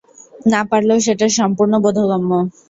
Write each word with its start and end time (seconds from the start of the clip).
না 0.45 0.61
পারলেও 0.69 0.99
সেটা 1.07 1.27
সম্পূর্ণ 1.37 1.73
বোধগম্য। 1.83 2.31